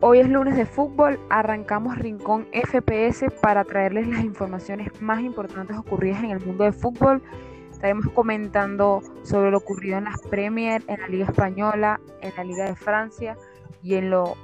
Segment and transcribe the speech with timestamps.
[0.00, 6.22] Hoy es lunes de fútbol, arrancamos Rincón FPS para traerles las informaciones más importantes ocurridas
[6.22, 7.22] en el mundo del fútbol.
[7.72, 12.64] Estaremos comentando sobre lo ocurrido en las Premier, en la Liga Española, en la Liga
[12.64, 13.36] de Francia
[13.82, 14.34] y en, lo,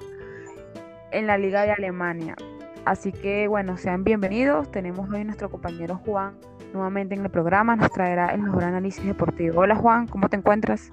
[1.10, 2.36] en la Liga de Alemania.
[2.84, 4.70] Así que bueno, sean bienvenidos.
[4.70, 6.36] Tenemos hoy nuestro compañero Juan
[6.72, 7.76] nuevamente en el programa.
[7.76, 9.60] Nos traerá el mejor análisis deportivo.
[9.60, 10.92] Hola Juan, ¿cómo te encuentras?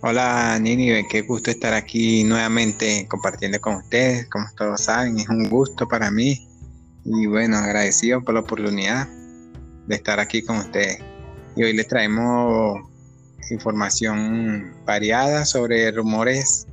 [0.00, 4.28] Hola Nini, qué gusto estar aquí nuevamente compartiendo con ustedes.
[4.28, 6.46] Como todos saben, es un gusto para mí
[7.04, 9.08] y bueno, agradecido por la oportunidad
[9.86, 10.98] de estar aquí con ustedes.
[11.56, 12.80] Y hoy les traemos
[13.50, 16.66] información variada sobre rumores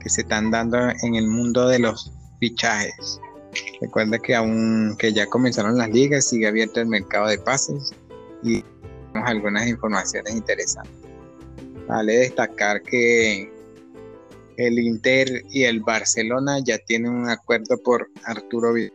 [0.00, 3.20] que se están dando en el mundo de los fichajes.
[3.80, 7.92] Recuerda que aún que ya comenzaron las ligas, sigue abierto el mercado de pases
[8.42, 8.62] y
[9.12, 10.94] tenemos algunas informaciones interesantes.
[11.88, 13.50] Vale destacar que
[14.56, 18.92] el Inter y el Barcelona ya tienen un acuerdo por Arturo Vidal.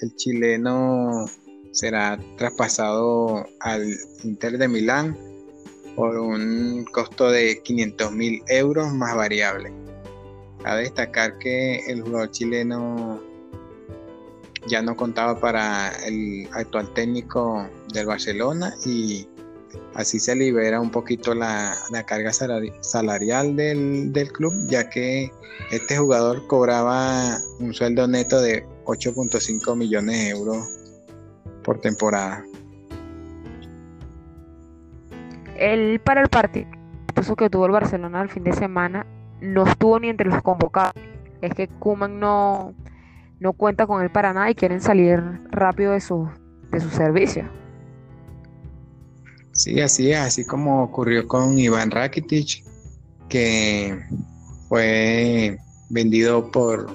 [0.00, 1.26] El chileno
[1.72, 3.84] será traspasado al
[4.22, 5.18] Inter de Milán
[5.96, 9.72] por un costo de 500 mil euros más variable.
[10.62, 13.20] Cabe destacar que el jugador chileno
[14.66, 19.28] ya no contaba para el actual técnico del Barcelona y
[19.94, 21.74] Así se libera un poquito la,
[22.06, 25.30] carga salarial del, club, ya que
[25.72, 30.78] este jugador cobraba un sueldo neto de 8.5 millones de euros
[31.64, 32.44] por temporada.
[35.56, 36.68] Él para el partido
[37.36, 39.04] que tuvo el Barcelona el fin de semana
[39.40, 40.94] no estuvo ni entre los convocados.
[41.42, 42.74] Es que Kuman no,
[43.40, 46.28] no cuenta con él para nada y quieren salir rápido de su,
[46.70, 47.48] de su servicio.
[49.52, 52.64] Sí, así es, así como ocurrió con Iván Rakitic,
[53.28, 53.98] que
[54.68, 55.58] fue
[55.90, 56.86] vendido por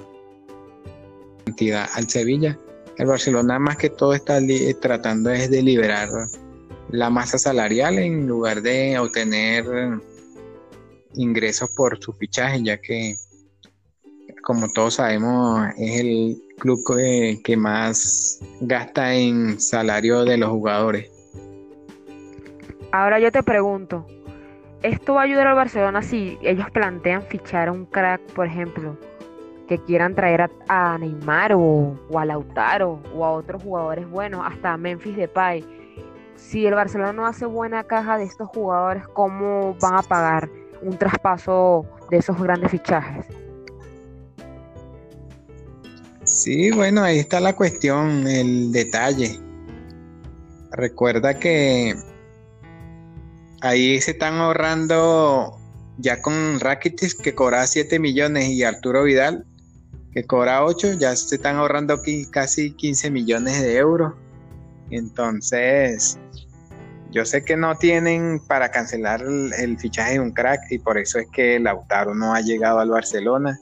[1.44, 2.58] cantidad al Sevilla.
[2.96, 4.38] El Barcelona más que todo está
[4.80, 6.08] tratando es de liberar
[6.90, 9.64] la masa salarial en lugar de obtener
[11.14, 13.14] ingresos por su fichaje, ya que
[14.44, 16.78] como todos sabemos es el club
[17.42, 21.10] que más gasta en salario de los jugadores.
[22.92, 24.06] Ahora yo te pregunto,
[24.82, 28.96] ¿esto va a ayudar al Barcelona si ellos plantean fichar a un crack, por ejemplo,
[29.66, 35.16] que quieran traer a, Neymar o, a Lautaro o a otros jugadores buenos, hasta Memphis
[35.16, 35.64] Depay?
[36.36, 40.50] Si el Barcelona no hace buena caja de estos jugadores, ¿cómo van a pagar
[40.82, 43.26] un traspaso de esos grandes fichajes?
[46.44, 49.40] Sí, bueno, ahí está la cuestión, el detalle.
[50.72, 51.94] Recuerda que
[53.62, 55.58] ahí se están ahorrando
[55.96, 59.46] ya con Rakitic que cobra 7 millones y Arturo Vidal
[60.12, 64.12] que cobra 8, ya se están ahorrando aquí casi 15 millones de euros.
[64.90, 66.18] Entonces,
[67.10, 71.18] yo sé que no tienen para cancelar el, fichaje de un crack y por eso
[71.18, 73.58] es que Lautaro no ha llegado al Barcelona,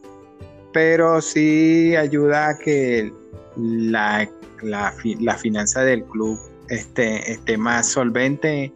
[0.73, 3.13] pero sí ayuda a que
[3.57, 4.29] la,
[4.63, 6.39] la, finanza del club
[6.69, 8.73] esté, esté más solvente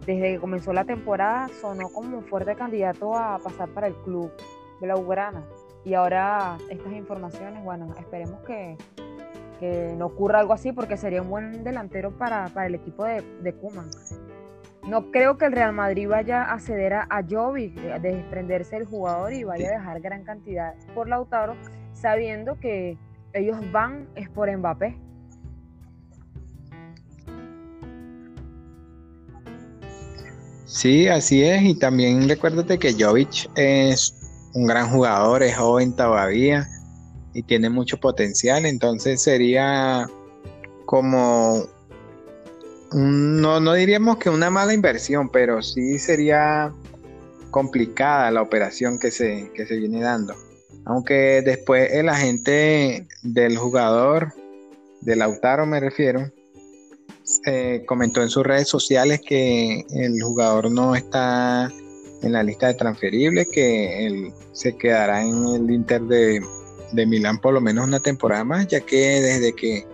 [0.04, 4.30] desde que comenzó la temporada sonó como un fuerte candidato a pasar para el club
[4.82, 5.42] de la Ugrana.
[5.82, 8.76] Y ahora estas informaciones, bueno, esperemos que,
[9.96, 13.88] no ocurra algo así porque sería un buen delantero para, el equipo de, de Kuman.
[14.88, 18.86] No creo que el Real Madrid vaya a ceder a, a Jovic, de desprenderse del
[18.86, 21.56] jugador y vaya a dejar gran cantidad por Lautaro,
[21.92, 22.96] sabiendo que
[23.34, 24.96] ellos van es por Mbappé.
[30.64, 31.62] Sí, así es.
[31.64, 34.14] Y también recuérdate que Jovic es
[34.54, 36.66] un gran jugador, es joven todavía
[37.34, 38.64] y tiene mucho potencial.
[38.64, 40.06] Entonces sería
[40.86, 41.64] como,
[42.92, 46.72] no, no diríamos que una mala inversión, pero sí sería
[47.50, 50.34] complicada la operación que se, que se viene dando.
[50.84, 54.32] Aunque después el agente del jugador,
[55.02, 56.30] de Lautaro me refiero,
[57.86, 61.70] comentó en sus redes sociales que el jugador no está
[62.22, 66.42] en la lista de transferibles, que él se quedará en el Inter de,
[66.92, 69.86] de Milán por lo menos una temporada más, ya que desde que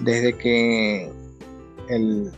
[0.00, 1.10] desde que
[1.88, 2.32] el,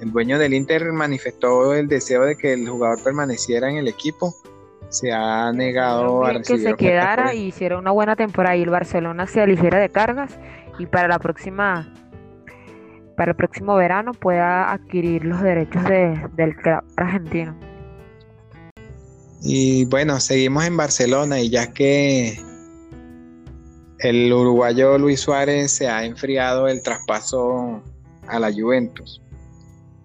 [0.00, 4.34] el dueño del Inter manifestó el deseo de que el jugador permaneciera en el equipo,
[4.88, 8.70] se ha negado a recibir que se quedara y hiciera una buena temporada y el
[8.70, 10.38] Barcelona se aligiera de cargas
[10.78, 11.92] y para la próxima
[13.16, 17.54] para el próximo verano pueda adquirir los derechos del club argentino.
[19.42, 22.38] Y bueno, seguimos en Barcelona y ya que
[23.98, 27.82] el uruguayo Luis Suárez se ha enfriado el traspaso
[28.28, 29.22] a la Juventus,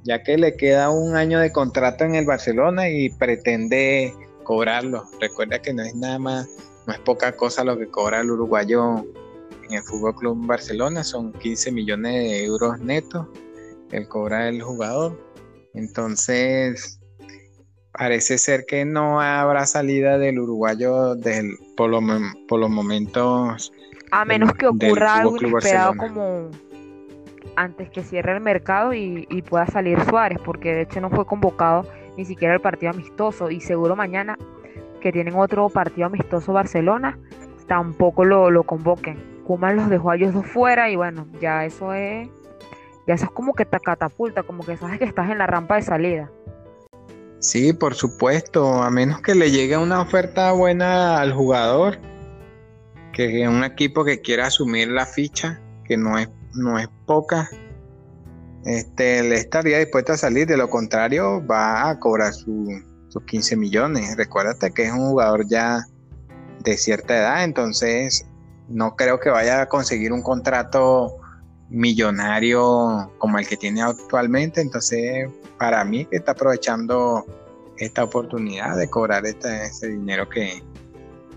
[0.04, 4.14] ya que le queda un año de contrato en el Barcelona y pretende
[4.44, 5.04] cobrarlo.
[5.20, 6.50] Recuerda que no es nada más,
[6.88, 9.06] no es poca cosa lo que cobra el uruguayo
[9.68, 13.28] en el Fútbol Club Barcelona son 15 millones de euros netos
[13.92, 15.20] el cobra el jugador.
[15.74, 17.00] Entonces,
[17.92, 23.72] parece ser que no habrá salida del uruguayo del, por, los momentos.
[24.12, 26.50] A menos que ocurra algo inesperado como
[27.56, 31.86] antes que cierre el mercado y, pueda salir Suárez, porque de hecho no fue convocado
[32.18, 34.38] ni siquiera el partido amistoso y seguro mañana
[35.02, 37.20] que tienen otro partido amistoso Barcelona,
[37.68, 39.44] tampoco lo, lo convoquen.
[39.46, 42.28] Kuman los dejó a ellos dos fuera y bueno, ya eso es,
[43.06, 45.76] ya eso es como que te catapulta, como que sabes que estás en la rampa
[45.76, 46.32] de salida.
[47.40, 52.00] Sí, por supuesto, a menos que le llegue una oferta buena al jugador,
[53.14, 57.50] que un equipo que quiera asumir la ficha, que no es, no es poca,
[58.66, 62.84] este, le estaría dispuesto a salir, de lo contrario va a cobrar sus
[63.28, 64.18] 15 millones.
[64.18, 65.86] Recuérdate que es un jugador ya
[66.64, 68.26] de cierta edad, entonces
[68.68, 71.18] no creo que vaya a conseguir un contrato
[71.70, 74.62] millonario como el que tiene actualmente.
[74.62, 75.30] Entonces,
[75.60, 77.26] para mí que está aprovechando
[77.78, 80.64] esta oportunidad de cobrar este, ese dinero que,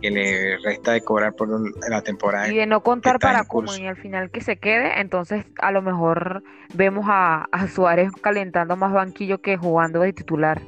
[0.03, 1.49] le resta de cobrar por
[1.89, 2.49] la temporada.
[2.49, 5.83] Y de no contar para como y al final que se quede, entonces a lo
[5.83, 6.43] mejor
[6.75, 10.63] vemos a, Suárez calentando más banquillo que jugando de titular.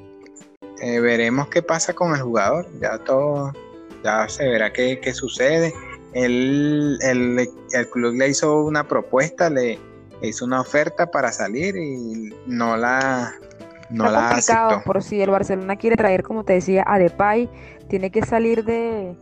[0.83, 3.53] Eh, veremos qué pasa con el jugador, ya todo,
[4.03, 5.73] ya se verá qué, qué sucede
[6.13, 9.79] él, el, club le hizo una propuesta, le,
[10.23, 13.35] hizo una oferta para salir y no la,
[13.91, 17.49] no Está complicado, por si el Barcelona quiere traer, como te decía, a Depay,
[17.89, 19.17] tiene que salir de,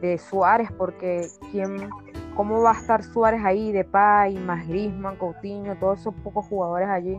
[0.00, 1.88] de Suárez, porque ¿quién,
[2.36, 7.18] ¿cómo va a estar Suárez ahí, Depay, más Griezmann, Coutinho, todos esos pocos jugadores allí?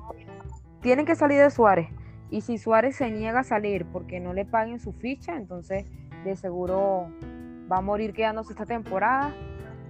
[0.82, 1.90] Tienen que salir de Suárez.
[2.30, 5.86] Y si Suárez se niega a salir porque no le paguen su ficha, entonces
[6.24, 7.08] de seguro
[7.72, 9.34] va a morir quedándose esta temporada,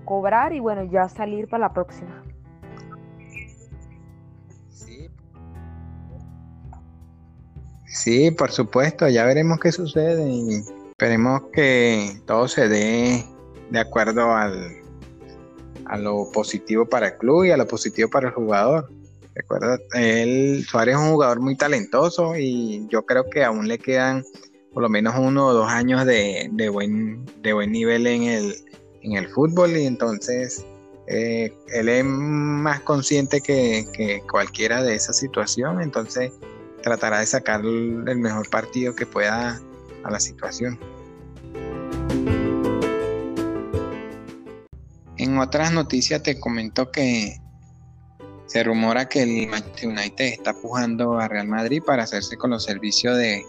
[0.03, 2.23] cobrar y bueno, ya salir para la próxima.
[7.93, 8.31] Sí.
[8.31, 13.25] por supuesto, ya veremos qué sucede y esperemos que todo se dé
[13.69, 14.83] de acuerdo al,
[15.85, 18.89] a lo positivo para el club y a lo positivo para el jugador.
[19.35, 24.23] Recuerda, él, Suárez es un jugador muy talentoso y yo creo que aún le quedan
[24.73, 28.55] por lo menos uno o dos años de, buen, de buen nivel en el,
[29.01, 30.65] en el fútbol y entonces
[31.07, 36.31] eh, él es más consciente que, cualquiera de esa situación, entonces
[36.83, 39.59] tratará de sacar el mejor partido que pueda
[40.03, 40.79] a la situación.
[45.17, 47.37] En otras noticias te comento que
[48.45, 52.65] se rumora que el Manchester United está pujando a Real Madrid para hacerse con los
[52.65, 53.43] servicios de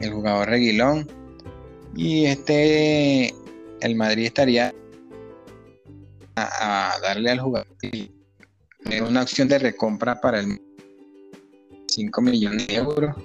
[0.00, 1.06] el jugador Reguilón.
[1.96, 3.34] Y este,
[3.80, 4.72] el Madrid estaría
[6.36, 7.66] a, darle al jugador
[9.06, 10.67] una opción de recompra para el
[11.98, 13.16] 25 millones de euros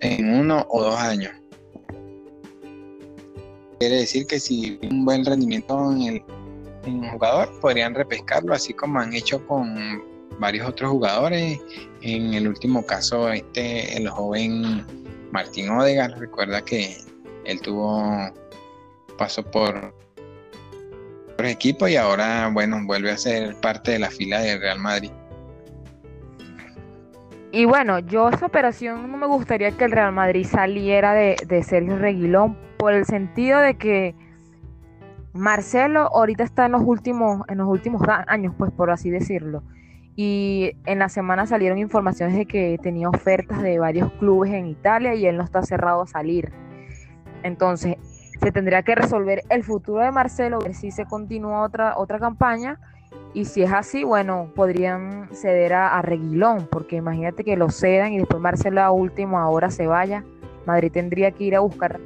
[0.00, 1.32] en uno o dos años.
[3.78, 6.22] Quiere decir que si un buen rendimiento en el,
[6.84, 10.02] el jugador, podrían repescarlo, así como han hecho con
[10.40, 11.60] varios otros jugadores.
[12.02, 14.84] En el último caso, este, el joven
[15.30, 16.96] Martín Odegaard, recuerda que
[17.44, 18.32] él tuvo
[19.16, 19.94] paso por
[21.38, 25.12] equipo y ahora, bueno, vuelve a ser parte de la fila del Real Madrid.
[27.50, 31.62] Y bueno, yo esa operación no me gustaría que el Real Madrid saliera de, de
[31.62, 34.14] Sergio Reguilón por el sentido de que
[35.32, 39.62] Marcelo ahorita está en los últimos, en los últimos años, pues por así decirlo.
[40.16, 45.14] Y en la semana salieron informaciones de que tenía ofertas de varios clubes en Italia
[45.14, 46.52] y él no está cerrado a salir.
[47.44, 47.96] Entonces,
[48.40, 52.80] se tendría que resolver el futuro de Marcelo, ver si se continúa otra, otra campaña.
[53.34, 58.12] Y si es así, bueno, podrían ceder a, a Reguilón, porque imagínate que lo cedan
[58.12, 60.24] y después Marcelo a último ahora se vaya.
[60.66, 62.00] Madrid tendría que ir a buscar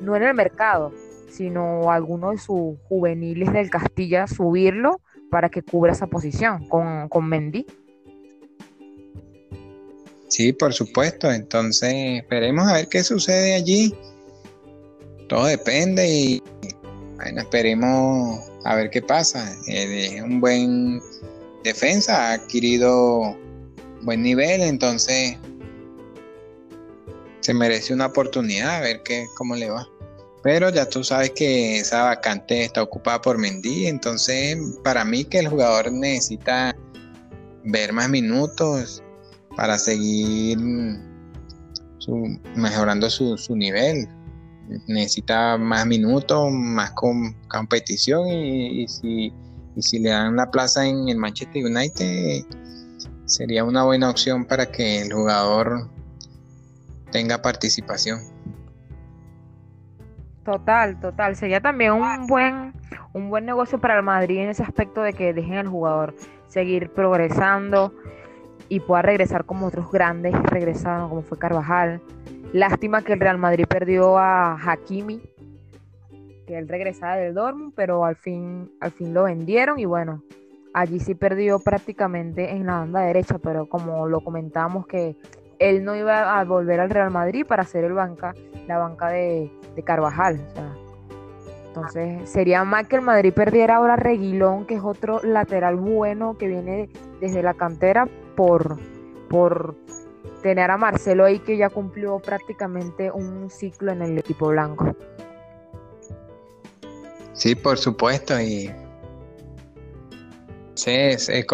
[0.00, 0.92] no en el mercado,
[1.30, 7.28] sino alguno de sus juveniles del Castilla, subirlo para que cubra esa posición con, con
[7.28, 7.66] Mendy.
[10.28, 11.30] Sí, por supuesto.
[11.30, 13.94] Entonces, esperemos a ver qué sucede allí.
[15.28, 16.42] Todo depende y
[17.16, 19.56] bueno, esperemos a ver qué pasa.
[19.66, 21.00] es un buen
[21.62, 23.36] defensa, ha adquirido
[24.02, 25.36] buen nivel, entonces
[27.40, 29.86] se merece una oportunidad a ver qué, cómo le va.
[30.42, 35.40] Pero ya tú sabes que esa vacante está ocupada por Mendy, entonces para mí que
[35.40, 36.76] el jugador necesita
[37.64, 39.02] ver más minutos
[39.56, 40.58] para seguir
[42.54, 44.08] mejorando su, nivel.
[44.88, 46.92] Necesita más minutos, más
[47.48, 49.32] competición y, si,
[49.76, 52.44] y si le dan la plaza en el Manchester United
[53.26, 55.90] sería una buena opción para que el jugador
[57.10, 58.20] tenga participación.
[60.44, 61.34] Total, total.
[61.34, 62.72] Sería también un buen,
[63.12, 66.14] un buen negocio para el Madrid en ese aspecto de que dejen al jugador
[66.46, 67.92] seguir progresando
[68.68, 72.00] y pueda regresar como otros grandes regresaron, como fue Carvajal.
[72.52, 75.20] Lástima que el Real Madrid perdió a Hakimi,
[76.46, 80.22] que él regresaba del Dortmund, pero al fin, al fin lo vendieron y bueno,
[80.72, 85.16] allí sí perdió prácticamente en la banda derecha, pero como lo comentamos que
[85.58, 88.34] él no iba a volver al Real Madrid para hacer el banca,
[88.66, 89.50] la banca de,
[89.84, 90.40] Carvajal.
[91.66, 96.48] entonces sería mal que el Madrid perdiera ahora Reguilón, que es otro lateral bueno que
[96.48, 96.88] viene
[97.20, 98.78] desde la cantera por,
[99.28, 99.76] por
[100.46, 104.96] tener a Marcelo ahí que ya cumplió prácticamente un ciclo en el equipo blanco.
[107.32, 108.70] Sí, por supuesto, y
[110.74, 110.92] sí,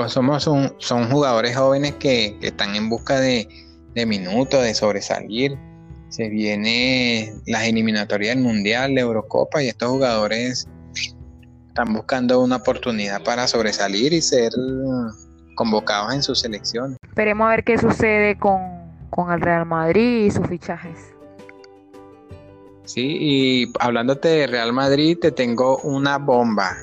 [0.08, 3.48] somos son jugadores jóvenes que están en busca de,
[3.94, 5.58] de minutos, de sobresalir.
[6.10, 10.68] Se viene las eliminatorias del Mundial, la Eurocopa y estos jugadores
[11.68, 14.52] están buscando una oportunidad para sobresalir y ser
[15.54, 16.98] convocados en sus selecciones.
[17.02, 18.81] Esperemos a ver qué sucede con,
[19.12, 20.98] con el Real Madrid y sus fichajes.
[22.84, 26.76] Sí, y hablándote de Real Madrid, te tengo una bomba.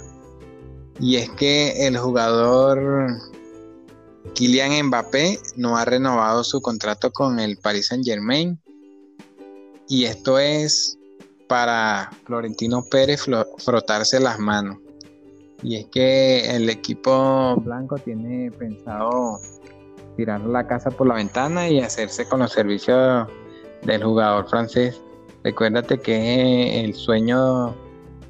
[1.00, 3.10] Y es que el jugador
[4.36, 8.60] Kylian Mbappé no ha renovado su contrato con el Paris Saint Germain
[9.88, 10.98] y esto es
[11.48, 13.26] para Florentino Pérez
[13.58, 14.78] frotarse las manos.
[15.64, 19.40] Y es que el equipo blanco tiene pensado
[20.16, 23.28] tirar la casa por la ventana y hacerse con los servicios
[23.84, 25.02] del jugador francés.
[25.44, 27.76] Recuérdate que es el sueño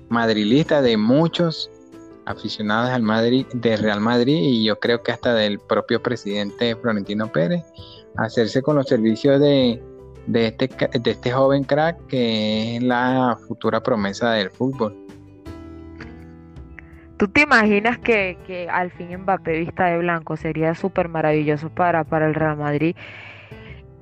[0.10, 1.72] madrilista de muchos
[2.26, 7.32] aficionados al Madrid, de Real Madrid y yo creo que hasta del propio presidente Florentino
[7.32, 7.64] Pérez,
[8.18, 9.82] hacerse con los servicios de,
[10.28, 10.70] de, este,
[11.00, 14.96] de este joven crack que es la futura promesa del fútbol.
[17.20, 22.06] ¿Tú te imaginas que, que al fin Mbappé vista de blanco sería súper maravilloso para,
[22.06, 22.96] para el Real Madrid?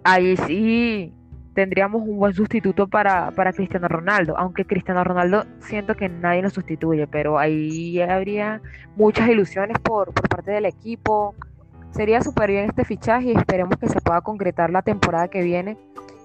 [0.03, 1.11] Ahí sí
[1.55, 6.51] tendríamos un buen sustituto para, para Cristiano Ronaldo, aunque Cristiano Ronaldo siento que nadie lo
[6.51, 8.61] sustituye, pero ahí habría
[8.95, 11.33] muchas ilusiones por, por parte del equipo.
[11.89, 15.75] Sería súper bien este fichaje y esperemos que se pueda concretar la temporada que viene,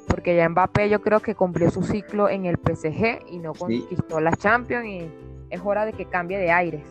[0.08, 4.20] porque ya Mbappé yo creo que cumplió su ciclo en el PSG y no conquistó
[4.20, 6.82] la Champions y es hora de que cambie de aires.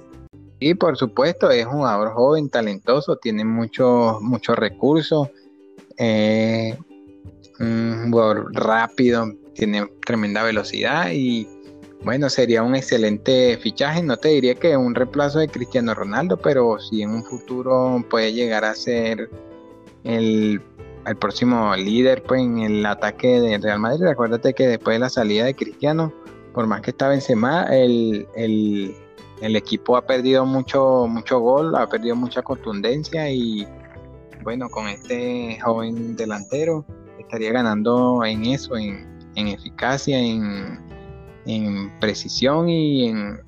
[0.60, 5.30] Sí, por supuesto, es un jugador joven, talentoso, tiene muchos muchos recursos.
[5.98, 6.78] Eh,
[7.60, 11.48] un jugador rápido, tiene tremenda velocidad y
[12.04, 14.04] bueno, sería un excelente fichaje.
[14.04, 18.34] No te diría que un reemplazo de Cristiano Ronaldo, pero si en un futuro puede
[18.34, 19.30] llegar a ser
[20.04, 20.62] el
[21.06, 24.06] el próximo líder pues, en el ataque de Real Madrid.
[24.06, 26.14] Acuérdate que después de la salida de Cristiano,
[26.54, 28.96] por más que estaba Benzema, el, el,
[29.42, 33.68] el equipo ha perdido mucho, mucho gol, ha perdido mucha contundencia y
[34.44, 36.86] bueno, con este joven delantero
[37.20, 40.80] estaría ganando en eso, en, eficacia, en,
[41.46, 43.40] en, precisión y en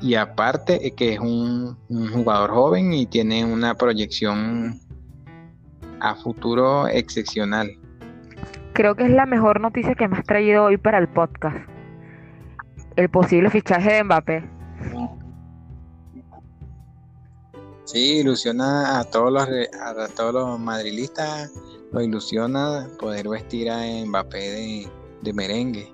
[0.00, 4.78] y aparte que es un, un jugador joven y tiene una proyección
[6.00, 7.70] a futuro excepcional.
[8.74, 11.68] Creo que es la mejor noticia que me has traído hoy para el podcast.
[12.98, 14.42] El posible fichaje de Mbappé.
[17.84, 21.52] Sí, ilusiona a todos los a todos los madrilistas,
[21.92, 24.88] lo ilusiona poder vestir a Mbappé de,
[25.22, 25.92] de merengue.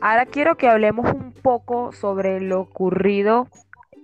[0.00, 3.46] Ahora quiero que hablemos un poco sobre lo ocurrido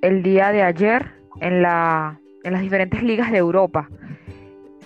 [0.03, 1.11] el día de ayer
[1.41, 3.89] en la en las diferentes ligas de Europa.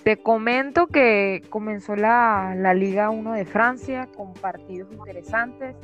[0.05, 5.75] Te comento que comenzó la, Liga 1 de Francia con partidos interesantes.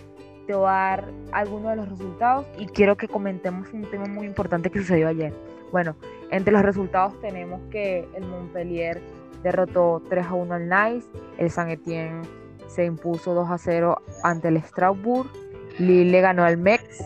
[0.45, 4.27] Te voy a dar algunos de los resultados y quiero que comentemos un tema muy
[4.27, 5.33] importante que sucedió ayer.
[5.71, 5.95] Bueno,
[6.29, 9.01] entre los resultados tenemos que el Montpellier
[9.41, 11.07] derrotó 3 a 1 al Nice,
[11.39, 12.21] el Saint Etienne
[12.67, 15.31] se impuso 2 a 0 ante el Strasbourg,
[15.79, 17.03] Lille ganó al Metz,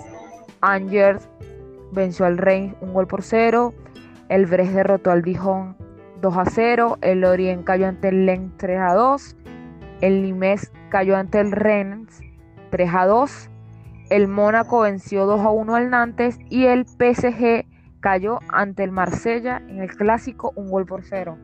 [0.60, 1.30] Angers
[1.94, 3.74] venció al Reims un gol por 0,
[4.28, 5.85] el Brest derrotó al Dijon
[6.22, 6.98] 2 a 0.
[7.02, 9.38] El Lorient cayó ante el Lens 3 a 2.
[10.02, 12.22] El Nimes cayó ante el Rennes
[12.72, 13.50] 3 a 2.
[14.10, 16.38] El Mónaco venció 2 a 1 al Nantes.
[16.50, 17.66] Y el PSG
[18.00, 21.38] cayó ante el Marsella en el clásico un gol por 0.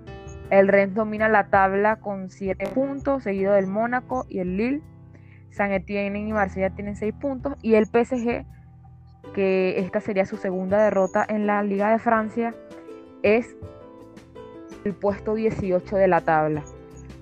[0.49, 4.81] El Rennes domina la tabla con 7 puntos, seguido del Mónaco y el Lille.
[5.49, 7.55] San Etienne y Marsella tienen 6 puntos.
[7.61, 8.45] Y el PSG,
[9.33, 12.53] que esta sería su segunda derrota en la Liga de Francia,
[13.23, 13.55] es
[14.83, 16.63] el puesto 18 de la tabla.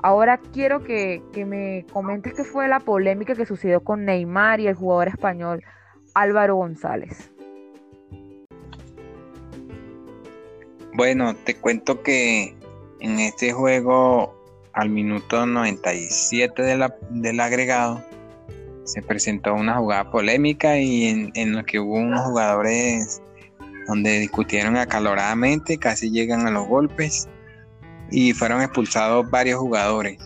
[0.02, 4.76] Ahora quiero que, me comentes qué fue la polémica que sucedió con Neymar y el
[4.76, 5.64] jugador español
[6.14, 7.32] Álvaro González.
[10.94, 12.56] Bueno, te cuento que
[13.02, 14.34] en este juego,
[14.74, 16.78] al minuto 97
[17.10, 18.02] del agregado,
[18.86, 23.22] se presentó una jugada polémica y en, en lo que hubo unos jugadores
[23.88, 27.28] donde discutieron acaloradamente, casi llegan a los golpes
[28.12, 30.20] y fueron expulsados varios jugadores.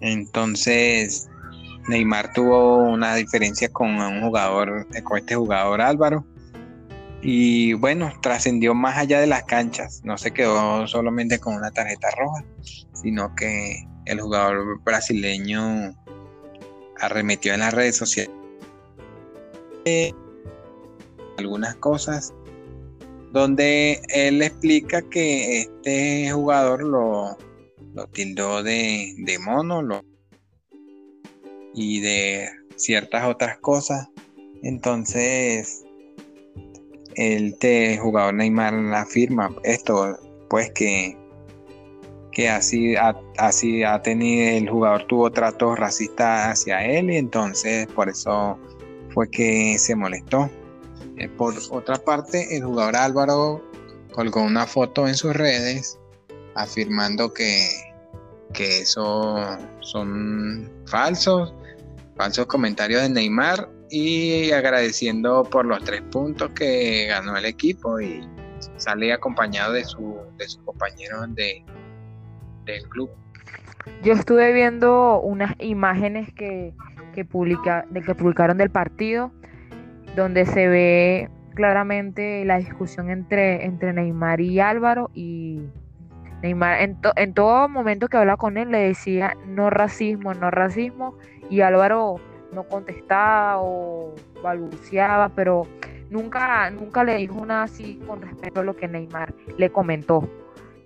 [0.00, 1.28] Entonces,
[1.88, 6.24] Neymar tuvo una diferencia con un jugador, con este jugador Álvaro.
[7.22, 10.00] Y bueno, trascendió más allá de las canchas.
[10.04, 12.44] No se quedó solamente con una tarjeta roja,
[12.94, 15.94] sino que el jugador brasileño
[16.98, 18.30] arremetió en las redes sociales
[21.38, 22.34] algunas cosas
[23.32, 27.36] donde él explica que este jugador lo,
[28.12, 30.02] tildó de, mono
[31.74, 34.08] y de ciertas otras cosas.
[34.62, 35.84] Entonces,
[37.14, 37.56] el
[38.00, 41.16] jugador Neymar afirma esto, pues que,
[42.32, 42.94] que así,
[43.38, 48.58] así ha tenido, el jugador tuvo tratos racistas hacia él y entonces por eso
[49.14, 50.50] fue que se molestó.
[51.20, 53.62] Eh, por otra parte, el jugador Álvaro
[54.12, 55.98] colgó una foto en sus redes
[56.54, 57.68] afirmando que,
[58.54, 59.36] que eso
[59.80, 61.52] son falsos,
[62.16, 68.26] falsos comentarios de Neymar y agradeciendo por los tres puntos que ganó el equipo y
[68.76, 71.62] sale acompañado de, su, de sus compañeros de,
[72.64, 73.10] del club.
[74.02, 76.72] Yo estuve viendo unas imágenes que,
[77.14, 79.32] que, publica, de que publicaron del partido
[80.16, 85.62] donde se ve claramente la discusión entre, entre Neymar y Álvaro y
[86.42, 91.16] Neymar en, en todo momento que hablaba con él le decía no racismo, no racismo
[91.50, 92.16] y Álvaro
[92.52, 95.66] no contestaba o balbuceaba, pero
[96.10, 100.28] nunca, nunca le dijo nada así con respecto a lo que Neymar le comentó,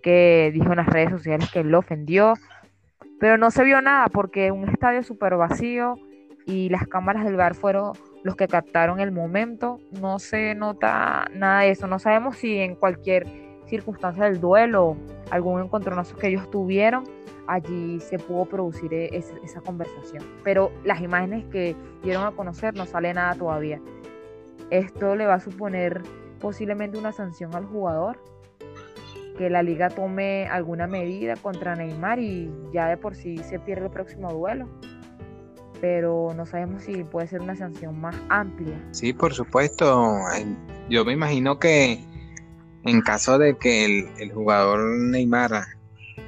[0.03, 2.35] que dijo en las redes sociales que él lo ofendió,
[3.21, 5.95] pero no se vio nada porque un estadio súper vacío
[6.47, 7.93] y las cámaras del bar fueron
[8.25, 9.79] los que captaron el momento.
[10.01, 11.87] No se nota nada de eso.
[11.87, 13.27] No sabemos si en cualquier
[13.67, 14.97] circunstancia del duelo,
[15.31, 17.05] algún encontronazo que ellos tuvieron,
[17.47, 20.25] allí se pudo producir e-, esa conversación.
[20.43, 23.81] Pero las imágenes que dieron a conocer no sale nada todavía.
[24.71, 26.03] Esto le va a suponer
[26.41, 28.19] posiblemente una sanción al jugador,
[29.37, 33.87] que la liga tome alguna medida contra Neymar y ya de por sí se pierde
[33.87, 34.69] el próximo duelo
[35.81, 38.75] pero no sabemos si puede ser una sanción más amplia.
[38.93, 40.17] Sí, por supuesto.
[40.89, 42.05] Yo me imagino que
[42.85, 45.53] en caso de que el, jugador Neymar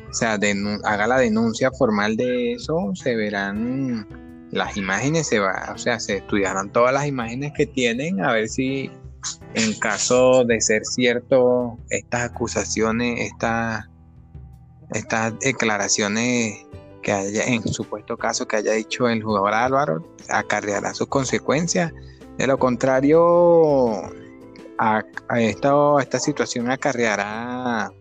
[0.08, 0.38] o sea,
[0.84, 4.06] haga la denuncia formal de eso, se verán
[4.50, 8.48] las imágenes, se va, o sea, se estudiarán todas las imágenes que tienen a ver
[8.48, 8.90] si
[9.54, 13.86] en caso de ser cierto estas acusaciones, estas,
[14.92, 16.64] estas declaraciones
[17.06, 21.92] que haya, en supuesto caso que haya dicho el jugador Álvaro, acarreará sus consecuencias.
[22.36, 24.02] De lo contrario,
[24.76, 25.04] a,
[25.38, 27.92] esta, esta situación acarreará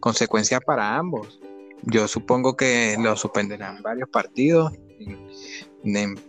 [0.00, 1.38] consecuencias para ambos.
[1.82, 4.72] Yo supongo que lo suspenderán varios partidos,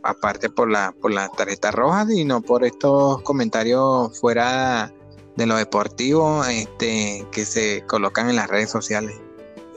[0.04, 4.92] aparte por la, por la tarjeta roja y no por estos comentarios fuera
[5.38, 9.22] de lo deportivo este, que se colocan en las redes sociales.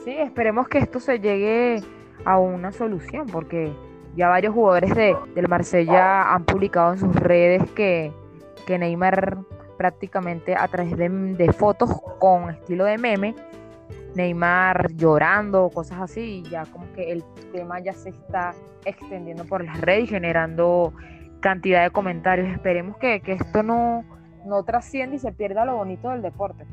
[0.09, 1.83] Sí, esperemos que esto se llegue
[2.25, 3.71] a una solución, porque
[4.15, 8.11] ya varios jugadores de, del Marsella han publicado en sus redes que,
[8.65, 9.37] que Neymar
[9.77, 13.35] prácticamente a través de, fotos con estilo de meme,
[14.15, 19.63] Neymar llorando, cosas así, y ya como que el tema ya se está extendiendo por
[19.63, 20.91] las redes y generando
[21.39, 22.51] cantidad de comentarios.
[22.51, 24.03] Esperemos que, esto no,
[24.43, 26.65] no trascienda y se pierda lo bonito del deporte.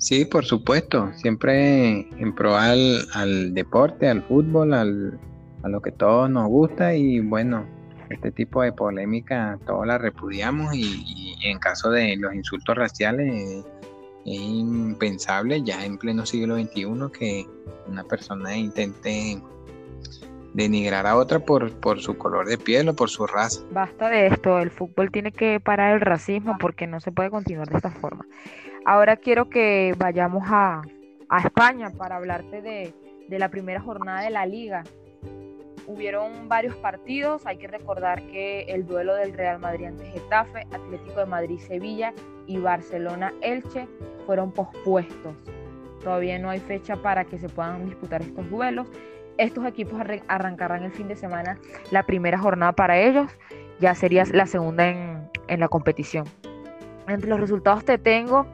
[0.00, 5.20] Sí, por supuesto, siempre en pro al, al deporte, al fútbol, al,
[5.62, 7.66] a lo que todos nos gusta y bueno,
[8.08, 13.62] este tipo de polémica todos la repudiamos y, en caso de los insultos raciales
[14.24, 17.46] es impensable ya en pleno siglo XXI que
[17.86, 19.38] una persona intente
[20.54, 23.60] denigrar a otra por, por su color de piel o por su raza.
[23.70, 27.68] Basta de esto, el fútbol tiene que parar el racismo porque no se puede continuar
[27.68, 28.24] de esta forma.
[28.86, 30.82] Ahora quiero que vayamos a,
[31.44, 32.94] España para hablarte de,
[33.28, 34.82] la primera jornada de la liga.
[35.86, 41.20] Hubieron varios partidos, hay que recordar que el duelo del Real Madrid ante Getafe, Atlético
[41.20, 42.12] de Madrid-Sevilla
[42.46, 43.86] y Barcelona-Elche
[44.26, 45.34] fueron pospuestos.
[46.02, 48.88] Todavía no hay fecha para que se puedan disputar estos duelos.
[49.36, 51.58] Estos equipos arrancarán el fin de semana
[51.90, 53.30] la primera jornada para ellos,
[53.78, 56.24] ya sería la segunda en, en la competición.
[57.08, 58.46] Entre los resultados te tengo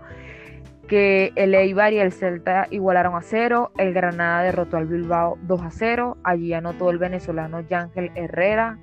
[0.86, 5.62] que el Eibar y el Celta igualaron a cero, el Granada derrotó al Bilbao 2
[5.62, 8.78] a 0, allí anotó el venezolano Yángel Herrera,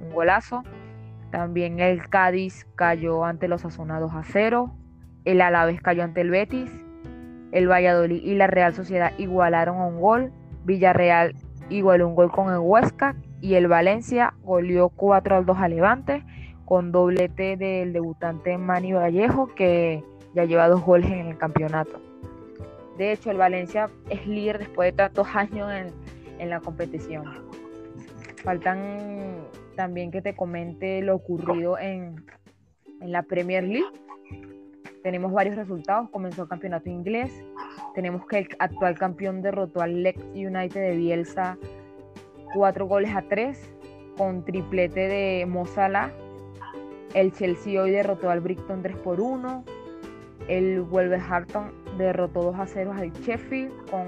[0.00, 0.62] un golazo.
[1.30, 4.72] También el Cádiz cayó ante los Asuna 2 a 0,
[5.24, 6.70] el Alavés cayó ante el Betis,
[7.52, 10.32] el Valladolid y la Real Sociedad igualaron a un gol,
[10.64, 11.34] Villarreal
[11.68, 16.24] igualó un gol con el Huesca y el Valencia goleó 4 al 2 a Levante
[16.64, 20.04] con doblete del debutante Manny Vallejo que
[20.36, 21.98] ya lleva dos goles en el campeonato.
[22.98, 25.72] De hecho, el Valencia es líder después de tantos años
[26.38, 27.24] en, la competición.
[28.44, 29.46] Faltan
[29.76, 32.22] también que te comente lo ocurrido en,
[33.00, 33.88] en la Premier League.
[35.02, 36.10] Tenemos varios resultados.
[36.10, 37.32] Comenzó el campeonato inglés.
[37.94, 41.56] Tenemos que el actual campeón derrotó al Leeds United de Bielsa
[42.52, 43.70] cuatro goles a tres
[44.18, 46.12] con triplete de Mozala.
[47.14, 49.64] El Chelsea hoy derrotó al Brighton 3 por 1.
[50.48, 54.06] El Wolverhampton derrotó 2 a 0 al Sheffield con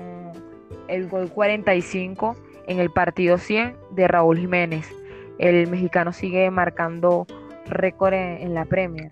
[0.89, 4.89] el gol 45 en el partido 100 de Raúl Jiménez.
[5.39, 7.27] El mexicano sigue marcando
[7.67, 9.11] récord en, la Premier.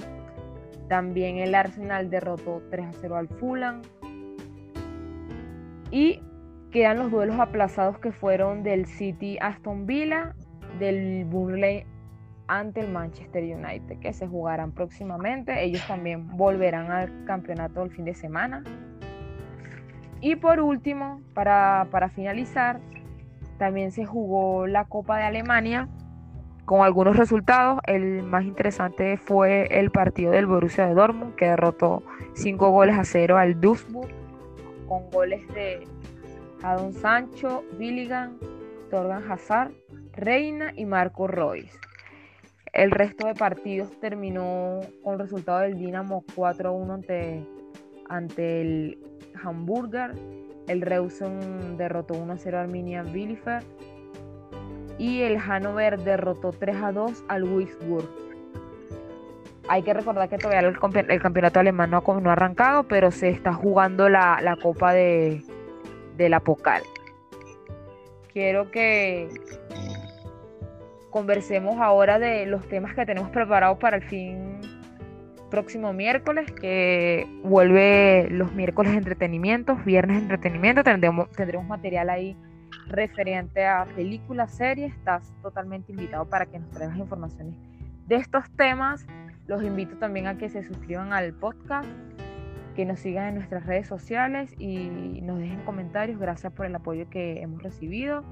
[0.89, 3.83] También el Arsenal derrotó 3 a 0 al Fulham.
[5.91, 6.21] Y
[6.71, 10.35] quedan los duelos aplazados que fueron del City Aston Villa,
[10.79, 11.85] del Burnley
[12.49, 15.63] ante el Manchester United, que se jugarán próximamente.
[15.65, 18.63] Ellos también volverán al campeonato el fin de semana.
[20.21, 22.81] Y por último, para, finalizar,
[23.59, 25.89] también se jugó la Copa de Alemania
[26.65, 27.81] con algunos resultados.
[27.87, 32.03] El más interesante fue el partido del Borussia de Dortmund, que derrotó
[32.35, 34.11] 5 goles a 0 al Duisburg,
[34.89, 35.87] con goles de
[36.63, 38.39] Adon Sancho, Billigan,
[38.91, 39.73] Torgan Hazard,
[40.13, 41.79] Reina y Marco Royce.
[42.77, 47.43] El resto de partidos terminó con resultado del Dinamo 4-1 ante,
[48.07, 48.99] ante el
[49.43, 50.13] Hamburger.
[50.69, 53.65] El Reusen derrotó 1-0 al Arminia Bielefeld.
[54.99, 58.11] Y el Hannover derrotó 3-2 al Würzburg.
[59.69, 60.79] Hay que recordar que todavía el,
[61.19, 65.43] campeonato alemán no, ha arrancado, pero se está jugando la, la Copa de,
[66.19, 66.83] de la Pocal.
[68.35, 69.31] Quiero que
[71.17, 74.61] conversemos ahora de los temas que tenemos preparados para el fin
[75.51, 82.37] próximo miércoles, que vuelve los miércoles de entretenimiento, viernes entretenimiento, tendremos material ahí
[82.89, 87.55] referente a películas, series, estás totalmente invitado para que nos traigas informaciones
[88.07, 89.07] de estos temas.
[89.47, 91.89] Los invito también a que se suscriban al podcast,
[92.75, 96.21] que nos sigan en nuestras redes sociales y nos dejen comentarios.
[96.21, 98.23] Gracias por el apoyo que hemos recibido.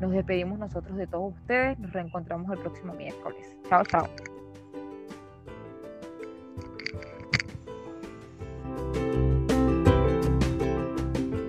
[0.00, 1.78] Nos despedimos nosotros de todos ustedes.
[1.78, 3.56] Nos reencontramos el próximo miércoles.
[3.68, 4.06] Chao, chao.